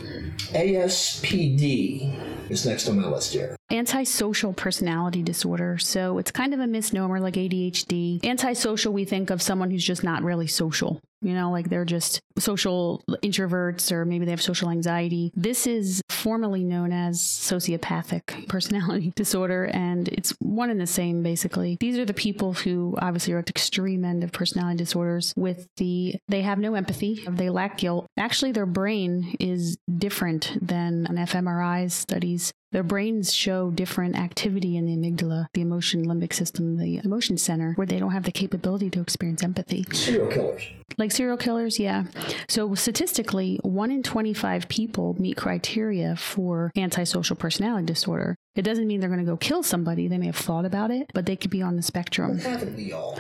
[0.52, 3.56] ASPD is next on my list here.
[3.70, 5.78] Antisocial personality disorder.
[5.78, 8.24] So it's kind of a misnomer like ADHD.
[8.24, 11.00] Antisocial, we think of someone who's just not really social.
[11.22, 15.30] You know, like they're just social introverts or maybe they have social anxiety.
[15.34, 21.76] This is formally known as sociopathic personality disorder, and it's one and the same basically.
[21.78, 25.66] These are the people who obviously are at the extreme end of personality disorders with
[25.76, 28.06] the, they have no empathy, they lack guilt.
[28.16, 34.86] Actually, their brain is different than an fMRI studies their brains show different activity in
[34.86, 38.90] the amygdala, the emotion limbic system, the emotion center, where they don't have the capability
[38.90, 39.84] to experience empathy.
[39.92, 40.62] Serial killers.
[40.98, 42.04] Like serial killers, yeah.
[42.48, 48.36] So statistically, one in 25 people meet criteria for antisocial personality disorder.
[48.56, 50.08] It doesn't mean they're going to go kill somebody.
[50.08, 52.38] They may have thought about it, but they could be on the spectrum.
[52.38, 53.18] Haven't we all?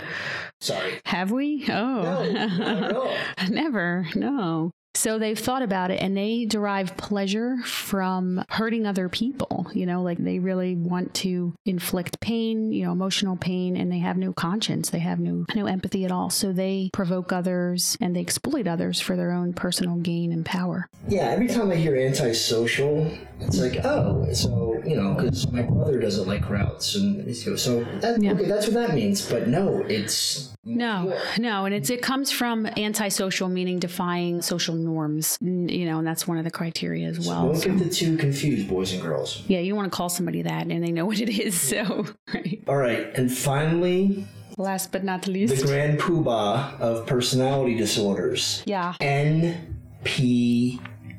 [0.60, 1.00] Sorry.
[1.06, 1.64] Have we?
[1.68, 2.02] Oh.
[2.02, 3.14] No, not at all.
[3.48, 4.06] Never.
[4.14, 4.72] No.
[4.94, 9.70] So they've thought about it and they derive pleasure from hurting other people.
[9.72, 13.98] You know, like they really want to inflict pain, you know, emotional pain, and they
[13.98, 14.90] have no conscience.
[14.90, 16.30] They have no no empathy at all.
[16.30, 20.88] So they provoke others and they exploit others for their own personal gain and power.
[21.08, 25.98] Yeah, every time I hear antisocial, it's like, oh, so, you know, because my brother
[25.98, 26.94] doesn't like crowds.
[26.96, 28.32] And so, so that, Yeah.
[28.32, 29.28] okay, that's what that means.
[29.28, 30.54] But no, it's.
[30.64, 35.38] No, no, and it's it comes from antisocial, meaning defying social norms.
[35.40, 37.46] You know, and that's one of the criteria as well.
[37.46, 39.42] Don't So- get the two confused, boys and girls.
[39.48, 41.58] yeah, you want to call somebody that, and they know what it is.
[41.58, 42.62] So, right.
[42.68, 44.26] All right, and finally,
[44.58, 48.94] Last but not the least, the grand poobah of personality disorders yeah.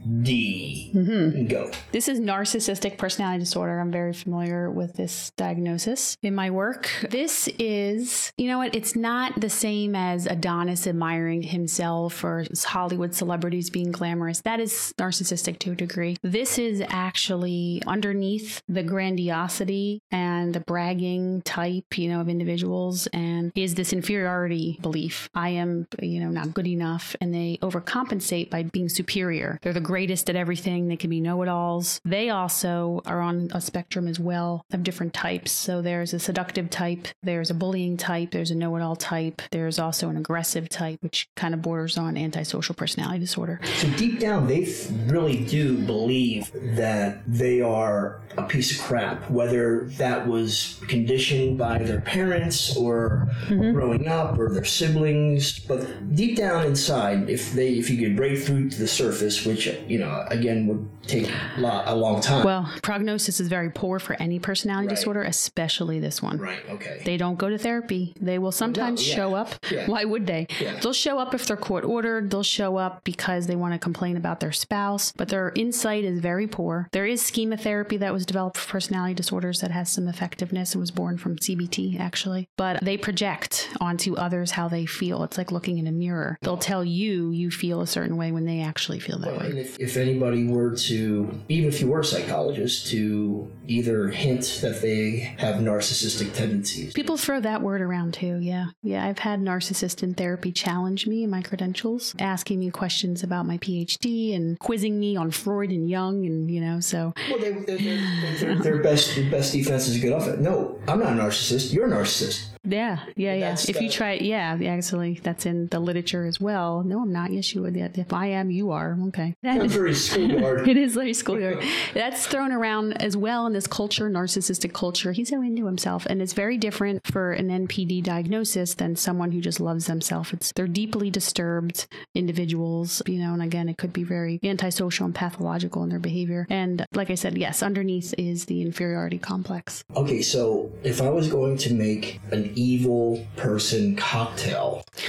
[0.06, 0.94] NPD.
[0.94, 1.48] Mm-hmm.
[1.48, 1.72] Go.
[1.92, 3.80] This is narcissistic personality disorder.
[3.80, 6.90] I'm very familiar with this diagnosis in my work.
[7.10, 13.14] This is, you know what, it's not the same as Adonis admiring himself or Hollywood
[13.14, 14.42] celebrities being glamorous.
[14.42, 16.18] That is narcissistic to a degree.
[16.22, 23.52] This is actually underneath the grandiosity and the bragging type, you know, of individuals and
[23.56, 25.30] is this inferiority belief.
[25.34, 29.60] I am, you know, not good enough and they overcompensate by being superior.
[29.62, 30.88] They're the greatest at everything.
[30.88, 32.00] They can be know it alls.
[32.06, 35.52] They also are on a spectrum as well of different types.
[35.52, 39.42] So there's a seductive type, there's a bullying type, there's a know it all type,
[39.52, 43.60] there's also an aggressive type, which kind of borders on antisocial personality disorder.
[43.80, 44.74] So deep down, they
[45.08, 51.80] really do believe that they are a piece of crap, whether that was conditioned by
[51.80, 53.74] their parents or mm-hmm.
[53.74, 55.60] growing up or their siblings.
[55.60, 59.68] But deep down inside, if they if you could break through to the surface, which
[59.88, 62.46] you know again would take a, long time.
[62.46, 64.96] Well, prognosis is very poor for any personality Right.
[64.96, 66.38] disorder, especially this one.
[66.38, 66.62] right.
[66.70, 67.02] Okay.
[67.04, 68.14] They don't go to therapy.
[68.20, 69.16] They will oh, sometimes yeah.
[69.16, 69.50] show up.
[69.70, 69.88] Yeah.
[69.92, 70.48] Why would they?
[70.60, 70.80] Yeah.
[70.80, 72.32] They'll show up if they're court ordered.
[72.32, 76.20] They'll show up because they want to complain about their spouse, but their insight is
[76.20, 76.88] very poor.
[76.92, 80.76] There is schema therapy that was developed for personality disorders that has some effectiveness.
[80.76, 82.48] It was born from CBT, actually.
[82.58, 85.24] But they project onto others how they feel.
[85.24, 86.38] It's like looking in a mirror.
[86.42, 89.70] They'll tell you you feel a certain way when they actually feel that way.
[89.72, 94.82] If, if anybody were to, even if you were a psychologist, to either hint that
[94.82, 98.38] they have narcissistic tendencies, People throw that word around too.
[98.42, 98.68] Yeah.
[98.84, 99.06] Yeah.
[99.06, 103.58] I've had narcissists in therapy challenge me in my credentials, asking me questions about my
[103.58, 106.26] PhD and quizzing me on Freud and Jung.
[106.26, 110.14] And, you know, so well, they, they, they, their, best their best defense is get
[110.14, 110.40] off it.
[110.40, 111.74] No, I'm not a narcissist.
[111.74, 112.51] You're a narcissist.
[112.64, 113.00] Yeah.
[113.16, 113.34] Yeah.
[113.34, 113.50] Yeah.
[113.50, 116.84] That's If you try, yeah, actually, that's in the literature as well.
[116.84, 117.32] No, I'm not.
[117.32, 117.76] Yes, you would.
[117.76, 118.98] If I am, you are.
[119.08, 119.36] Okay.
[119.44, 120.68] I'm very schoolyard.
[120.72, 121.64] It is like schoolyard.
[121.94, 125.12] That's thrown around as well in this culture, narcissistic culture.
[125.12, 129.42] He's so into himself, and it's very different for an NPD diagnosis than someone who
[129.42, 130.32] just loves themselves.
[130.32, 133.34] It's they're deeply disturbed individuals, you know.
[133.34, 136.48] And again, it could be very antisocial and pathological in their behavior.
[136.50, 139.84] And like I said, yes, underneath is the inferiority complex.
[139.96, 144.84] Okay, so if I was going to make an evil person cocktail,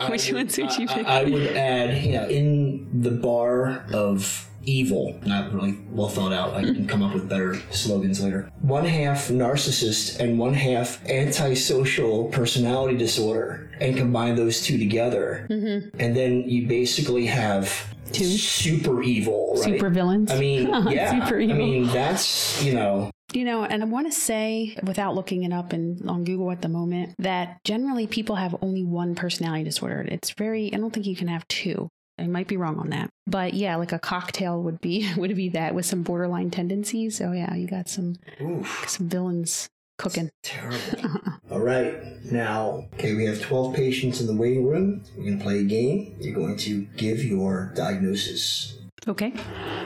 [0.00, 1.06] I Which would- ones would you pick?
[1.06, 6.32] I, I would add, you know, in the bar of evil, not really well thought
[6.34, 6.52] out.
[6.54, 8.50] I can come up with better slogans later.
[8.60, 15.98] One half narcissist and one half antisocial personality disorder, and combine those two together, Mm-hmm.
[16.00, 18.24] and then you basically have Two.
[18.24, 19.64] super evil, right?
[19.64, 20.30] Super villains.
[20.30, 21.24] I mean, yeah.
[21.24, 25.44] Super I mean, that's you know, You know, and I want to say, without looking
[25.44, 29.64] it up in, on Google at the moment, that generally people have only one personality
[29.64, 30.06] disorder.
[30.08, 31.88] It's very, I don't think you can have two.
[32.18, 33.08] I might be wrong on that.
[33.26, 37.16] But yeah, like a cocktail would be would be that with some borderline tendencies.
[37.16, 38.84] So yeah, you got some oof.
[38.88, 39.68] some villains
[40.00, 40.30] cooking.
[40.42, 41.10] Terrible.
[41.50, 41.94] All right.
[42.24, 45.02] Now, okay, we have 12 patients in the waiting room.
[45.16, 46.16] We're going to play a game.
[46.20, 48.78] You're going to give your diagnosis.
[49.06, 49.32] Okay.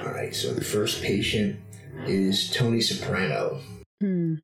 [0.04, 0.34] All right.
[0.34, 1.58] So the first patient
[2.06, 3.60] is Tony Soprano.
[4.00, 4.34] Hmm.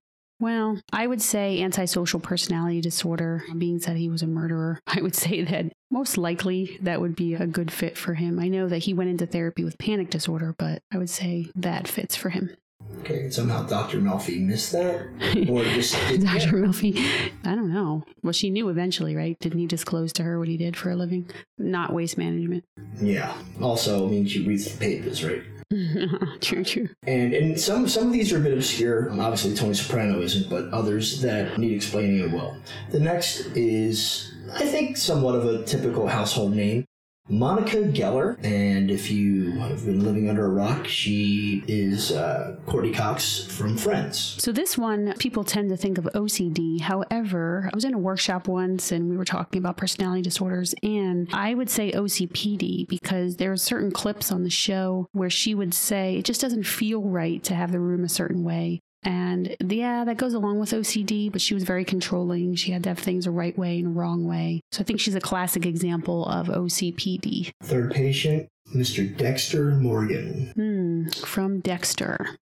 [0.40, 3.44] Well, I would say antisocial personality disorder.
[3.58, 7.34] Being said he was a murderer, I would say that most likely that would be
[7.34, 8.38] a good fit for him.
[8.38, 11.86] I know that he went into therapy with panic disorder, but I would say that
[11.86, 12.56] fits for him.
[13.00, 13.30] Okay.
[13.30, 13.98] Somehow Dr.
[13.98, 15.06] Melfi missed that.
[15.48, 15.94] Or just.
[15.94, 16.58] Dr.
[16.58, 16.98] Melfi,
[17.44, 18.04] I don't know.
[18.22, 19.38] Well, she knew eventually, right?
[19.40, 21.30] Didn't he disclose to her what he did for a living?
[21.58, 22.64] Not waste management.
[23.00, 23.34] Yeah.
[23.60, 25.42] Also, I mean, she reads the papers, right?
[26.40, 26.88] true, true.
[27.06, 29.08] And and some some of these are a bit obscure.
[29.10, 32.56] Um, Obviously, Tony Soprano isn't, but others that need explaining as well.
[32.90, 36.84] The next is, I think, somewhat of a typical household name.
[37.30, 42.92] Monica Geller, and if you have been living under a rock, she is uh, Courteney
[42.92, 44.36] Cox from Friends.
[44.38, 46.80] So this one, people tend to think of OCD.
[46.80, 51.28] However, I was in a workshop once and we were talking about personality disorders, and
[51.32, 55.72] I would say OCPD because there are certain clips on the show where she would
[55.72, 58.80] say it just doesn't feel right to have the room a certain way.
[59.02, 62.54] And yeah, that goes along with OCD, but she was very controlling.
[62.54, 64.60] She had to have things the right way and the wrong way.
[64.72, 67.52] So I think she's a classic example of OCPD.
[67.62, 69.16] Third patient, Mr.
[69.16, 70.52] Dexter Morgan.
[70.54, 72.36] Hmm, from Dexter.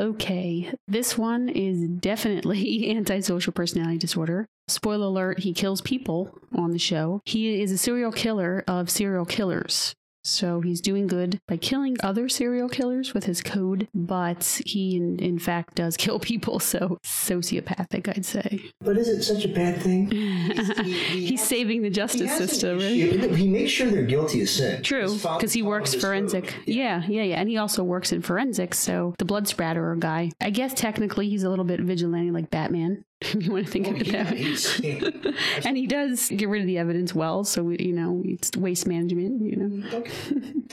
[0.00, 4.46] Okay, this one is definitely antisocial personality disorder.
[4.68, 7.20] Spoiler alert, he kills people on the show.
[7.24, 9.94] He is a serial killer of serial killers.
[10.28, 15.18] So he's doing good by killing other serial killers with his code, but he in,
[15.18, 18.60] in fact does kill people, so sociopathic, I'd say.
[18.80, 20.10] But is it such a bad thing?
[20.10, 23.36] He's saving the He justice has an system, right?
[23.36, 24.82] He makes sure they're guilty of sin.
[24.82, 26.48] True, because he works forensic.
[26.48, 26.62] code.
[26.66, 27.40] Yeah, yeah, yeah.
[27.40, 30.30] And he also works in forensics, so the blood spatter guy.
[30.40, 33.86] I guess technically he's a little bit vigilante like Batman, if you want to think
[33.86, 34.38] Well, of it Oh, yeah, that way.
[35.32, 38.50] he's- and he does get rid of the evidence well, so, we, you know, it's
[38.56, 39.88] waste management, you know.
[39.98, 40.12] Okay.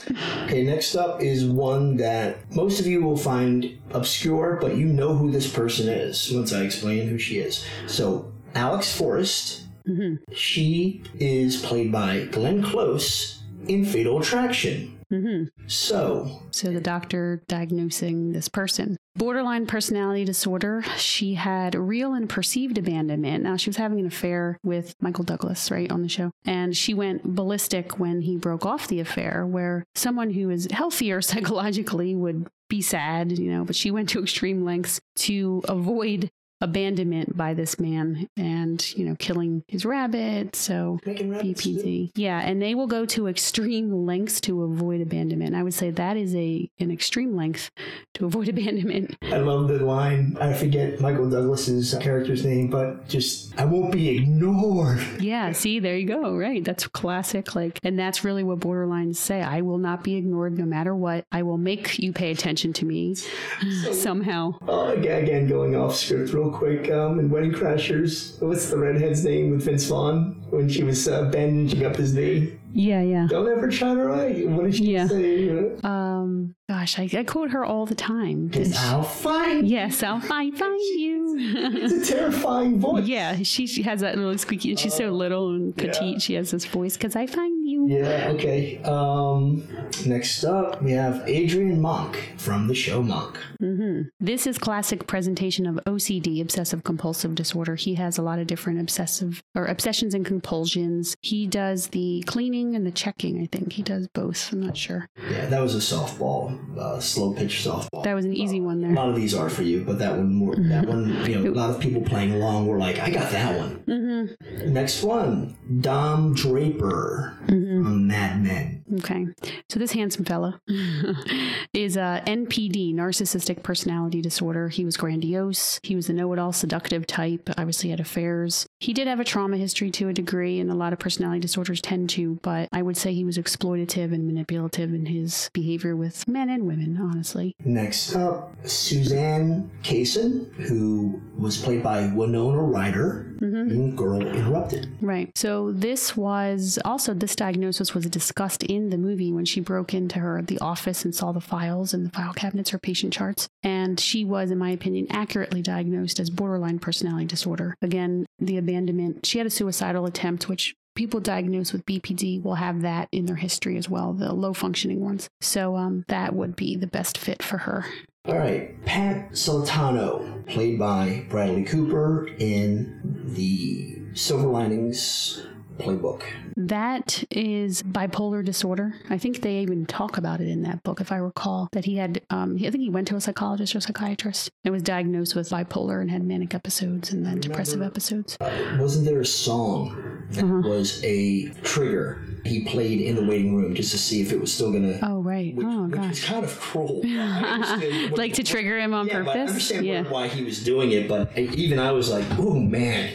[0.44, 5.14] okay, next up is one that most of you will find obscure, but you know
[5.16, 7.64] who this person is once I explain who she is.
[7.86, 10.18] So, Alex Forrest, Mhm.
[10.32, 14.95] she is played by Glenn Close in Fatal Attraction.
[15.10, 18.96] Hmm So, So the doctor diagnosing this person.
[19.16, 20.84] Borderline personality disorder.
[20.96, 23.44] She had real and perceived abandonment.
[23.44, 26.30] Now she was having an affair with Michael Douglas, right, on the show.
[26.44, 31.22] And she went ballistic when he broke off the affair, where someone who is healthier
[31.22, 36.28] psychologically would be sad, you know, but she went to extreme lengths to avoid
[36.60, 40.56] abandonment by this man and, you know, killing his rabbit.
[40.56, 41.76] So making rabbits too.
[41.76, 42.10] BPD.
[42.14, 45.54] Yeah, and they will go to extreme lengths to avoid abandonment.
[45.54, 47.70] I would say that is a an extreme length
[48.14, 49.16] to avoid abandonment.
[49.22, 50.36] I love the line.
[50.40, 55.00] I forget Michael Douglas's character's name, but just I won't be ignored.
[55.20, 56.36] Yeah, see, there you go.
[56.36, 56.64] Right.
[56.64, 59.42] That's classic like and that's really what borderlines say.
[59.42, 61.24] I will not be ignored no matter what.
[61.30, 63.14] I will make you pay attention to me
[63.92, 64.54] somehow.
[64.62, 66.90] Uh, oh, again, again, going off script real quick.
[66.90, 71.24] Um, in Wedding Crashers, what's the redhead's name with Vince Vaughn when she was uh,
[71.30, 72.58] bandaging up his knee?
[72.72, 73.26] Yeah, yeah.
[73.30, 74.46] Don't ever try to write.
[74.48, 75.06] What did she Yeah.
[75.08, 75.70] say?
[75.82, 78.50] Um gosh, I, I quote her all the time.
[78.78, 79.66] I'll find.
[79.66, 81.36] Yes, I'll find find you.
[81.38, 83.06] It's a terrifying voice.
[83.06, 84.70] Yeah, she, she has that little squeaky.
[84.70, 86.02] And she's so little and petite.
[86.02, 86.18] Oh, yeah.
[86.18, 87.55] She has this voice because I find.
[87.86, 88.82] Yeah, okay.
[88.82, 89.66] Um,
[90.06, 93.38] next up, we have Adrian Monk from the show Monk.
[93.60, 97.74] hmm This is classic presentation of OCD, obsessive compulsive disorder.
[97.76, 101.14] He has a lot of different obsessive or obsessions and compulsions.
[101.22, 103.40] He does the cleaning and the checking.
[103.42, 104.52] I think he does both.
[104.52, 105.08] I'm not sure.
[105.30, 108.02] Yeah, that was a softball, uh, slow pitch softball.
[108.04, 108.90] That was an easy one there.
[108.90, 110.56] a lot of these are for you, but that one more.
[110.56, 113.56] That one, you know, a lot of people playing along were like, "I got that
[113.58, 117.36] one." hmm Next one, Don Draper
[117.82, 118.75] from Mad Men.
[118.94, 119.26] Okay.
[119.68, 120.60] So this handsome fella
[121.72, 124.68] is a NPD, narcissistic personality disorder.
[124.68, 125.80] He was grandiose.
[125.82, 127.50] He was a know-it-all seductive type.
[127.56, 128.66] Obviously had affairs.
[128.80, 131.80] He did have a trauma history to a degree, and a lot of personality disorders
[131.80, 136.26] tend to, but I would say he was exploitative and manipulative in his behavior with
[136.28, 137.54] men and women, honestly.
[137.64, 143.70] Next up, Suzanne Kaysen, who was played by Winona Ryder mm-hmm.
[143.70, 144.88] in Girl Interrupted.
[145.00, 145.36] Right.
[145.36, 150.18] So this was also this diagnosis was discussed in the movie when she broke into
[150.18, 153.98] her the office and saw the files and the file cabinets, her patient charts, and
[153.98, 157.74] she was, in my opinion, accurately diagnosed as borderline personality disorder.
[157.82, 159.26] Again, the abandonment.
[159.26, 163.36] She had a suicidal attempt, which people diagnosed with BPD will have that in their
[163.36, 165.28] history as well, the low functioning ones.
[165.40, 167.86] So um, that would be the best fit for her.
[168.26, 175.46] All right, Pat Solitano, played by Bradley Cooper in the Silver Linings
[175.78, 176.22] Playbook.
[176.56, 178.94] That is bipolar disorder.
[179.10, 181.68] I think they even talk about it in that book, if I recall.
[181.72, 184.82] That he had, um, I think he went to a psychologist or psychiatrist and was
[184.82, 188.36] diagnosed with bipolar and had manic episodes and then depressive episodes.
[188.40, 188.50] Uh,
[188.80, 190.68] wasn't there a song that Uh-huh.
[190.68, 194.52] was a trigger he played in the waiting room just to see if it was
[194.52, 194.98] still gonna?
[195.02, 195.54] Oh right.
[195.54, 196.24] which, oh which gosh.
[196.26, 197.02] kind of cruel.
[197.04, 199.50] I understand what- like to trigger him on yeah, but I purpose.
[199.50, 200.02] understand yeah.
[200.04, 203.12] why he was doing it, but even I was like, "Oh man."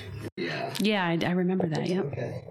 [0.80, 0.91] Yeah.
[0.91, 1.88] Yeah, I, I remember that.
[1.88, 2.05] Yep.
[2.05, 2.43] Okay.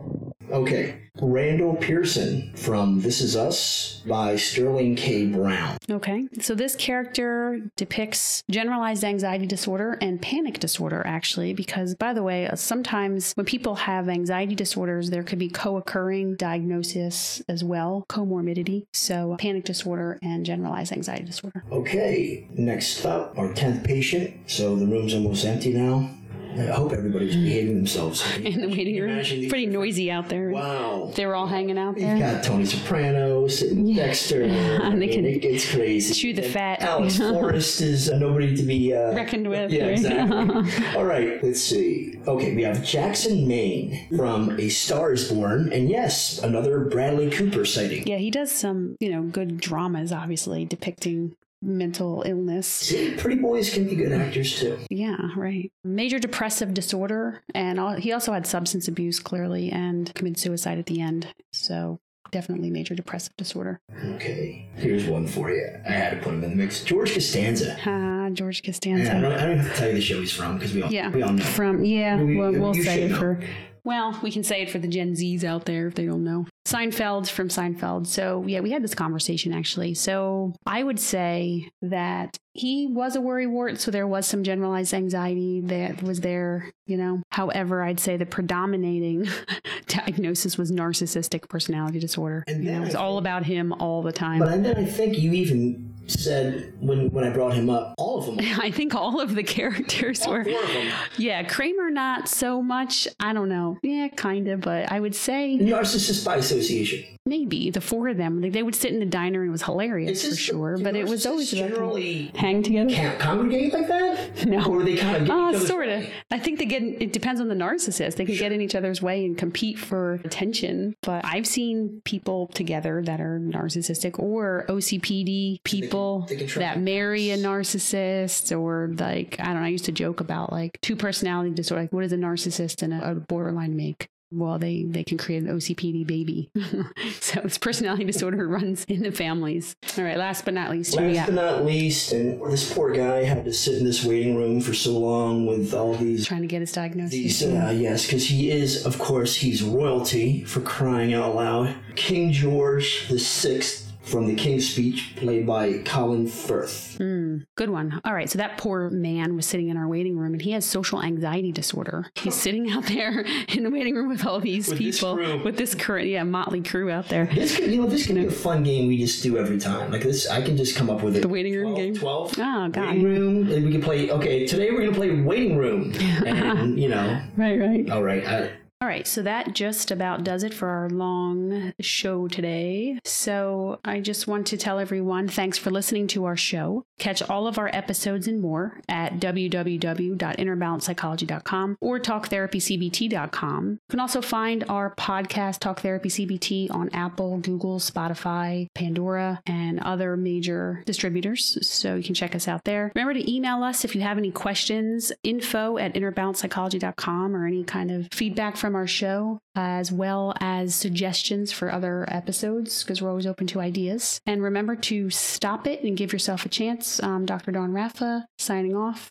[0.51, 1.01] Okay.
[1.23, 5.27] Randall Pearson from This Is Us by Sterling K.
[5.27, 5.77] Brown.
[5.89, 6.27] Okay.
[6.41, 12.49] So this character depicts generalized anxiety disorder and panic disorder, actually, because, by the way,
[12.49, 18.05] uh, sometimes when people have anxiety disorders, there could be co occurring diagnosis as well,
[18.09, 18.87] comorbidity.
[18.93, 21.65] So, panic disorder and generalized anxiety disorder.
[21.71, 22.49] Okay.
[22.55, 24.51] Next up, our 10th patient.
[24.51, 26.11] So the room's almost empty now.
[26.59, 28.25] I hope everybody's behaving themselves.
[28.37, 29.19] In the waiting room.
[29.19, 30.51] It's pretty noisy out there.
[30.51, 31.13] Wow.
[31.15, 32.11] They're all hanging out there.
[32.17, 34.47] You've got Tony Soprano sitting Dexter.
[35.01, 36.13] They can it gets crazy.
[36.15, 36.83] chew the fat.
[36.83, 39.93] Alex Forrest is uh, nobody to be uh, Reckoned with, Yeah, right?
[39.93, 40.97] exactly.
[40.97, 42.19] All right, let's see.
[42.27, 47.65] Okay, we have Jackson Maine from A Star Is Born, and yes, another Bradley Cooper
[47.65, 48.07] sighting.
[48.07, 52.67] Yeah, he does some, you know, good dramas, obviously, depicting mental illness.
[52.67, 54.79] See, pretty boys can be good actors too.
[54.91, 55.71] Yeah, right.
[55.85, 60.87] Major depressive disorder, and al- he also had substance abuse, clearly, and committed suicide at
[60.87, 61.29] the end.
[61.53, 62.01] So
[62.31, 63.81] definitely major depressive disorder.
[64.15, 65.69] Okay, here's one for you.
[65.87, 66.83] I had to put him in the mix.
[66.85, 67.77] George Costanza.
[67.85, 69.11] Ah, George And I Costanza.
[69.21, 71.11] don't, I don't have to tell you the show he's from because we all Yeah,
[71.11, 71.43] we all know.
[71.45, 72.23] from yeah.
[72.23, 73.41] We- Well, we'll say it for.
[73.83, 76.47] Well, we can say it for the Gen Zs out there if they don't know.
[76.67, 78.07] Seinfeld from Seinfeld.
[78.07, 79.95] So yeah, we had this conversation actually.
[79.95, 85.61] So I would say that he was a worrywart, so there was some generalized anxiety
[85.63, 87.23] that was there, you know.
[87.31, 89.27] However, I'd say the predominating
[89.87, 92.45] diagnosis was narcissistic personality disorder.
[92.47, 94.41] And you know, it was I all think- about him all the time.
[94.41, 98.27] But then I think you even said when when I brought him up, all of
[98.27, 102.29] them, I think all of the characters all were four of them, Yeah, Kramer not
[102.29, 103.07] so much.
[103.19, 103.79] I don't know.
[103.83, 107.05] Yeah, kind of, but I would say narcissist by association.
[107.31, 108.43] Maybe the four of them.
[108.43, 110.77] Like, they would sit in the diner and it was hilarious for sure.
[110.77, 112.91] But it was always generally hang together.
[112.91, 114.45] can't congregate like that.
[114.47, 114.65] No.
[114.67, 116.05] or they kind of get Uh, sort of.
[116.31, 116.83] I think they get.
[116.83, 118.17] It depends on the narcissist.
[118.17, 120.97] They can get in each other's way and compete for attention.
[121.03, 126.81] But I've seen people together that are narcissistic or OCPD people they can try that
[126.81, 129.63] marry a narcissist, or like I don't know.
[129.63, 131.83] I used to joke about like two personality disorder.
[131.83, 134.09] Like, what does a narcissist and a, a borderline make?
[134.33, 136.51] Well, they they can create an OCPD baby.
[137.21, 139.75] so it's personality disorder runs in the families.
[139.99, 140.17] All right.
[140.17, 143.79] Last but not least, Last but not least, and this poor guy had to sit
[143.79, 147.13] in this waiting room for so long with all these trying to get his diagnosis.
[147.13, 151.75] These, uh, yes, because he is, of course, he's royalty for crying out loud.
[151.97, 156.97] King George the Sixth from the King's Speech, played by Colin Firth.
[156.99, 158.01] Mm, good one.
[158.05, 158.29] All right.
[158.31, 161.53] So that poor man was sitting in our waiting room and he has social anxiety
[161.53, 162.07] disorder.
[162.15, 165.45] He's sitting out there in the waiting room with all these With this people crew.
[165.45, 167.27] with this current, yeah, motley crew out there.
[167.27, 169.91] This could, you know, this could be a fun game we just do every time.
[169.93, 171.21] Like this, I can just come up with it.
[171.21, 171.95] The waiting room 12, game?
[171.97, 172.35] Twelve.
[172.39, 172.75] Oh, God.
[172.89, 174.11] Waiting room, and we can play.
[174.11, 175.93] Okay, today we're gonna play waiting room,
[176.27, 177.91] and you know, Right, right.
[177.91, 178.27] all right.
[178.27, 178.49] I, All
[178.91, 182.99] right, so that just about does it for our long show today.
[183.05, 186.83] So I just want to tell everyone thanks for listening to our show.
[186.99, 193.71] Catch all of our episodes and more at www.innerbalancepsychology.com or talktherapycbt.com.
[193.71, 199.79] You can also find our podcast, Talk Therapy CBT, on Apple, Google, Spotify, Pandora, and
[199.81, 201.65] other major distributors.
[201.67, 202.91] So you can check us out there.
[202.97, 207.93] Remember to email us if you have any questions, info at innerbalancepsychology.com or any kind
[207.93, 213.27] of feedback from our show, as well as suggestions for other episodes, because we're always
[213.27, 214.21] open to ideas.
[214.27, 217.03] And remember to stop it and give yourself a chance.
[217.03, 217.53] I'm Dr.
[217.53, 219.09] Dawn Raffa, signing off.